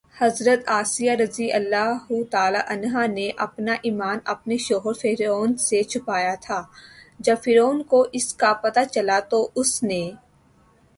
[0.15, 6.61] حضرت آسیہ رضی اللہ تعالٰی عنہا نے اپنا ایمان اپنے شوہر فرعون سے چھپایا تھا،
[7.19, 10.03] جب فرعون کو اس کا پتہ چلا تو اس نے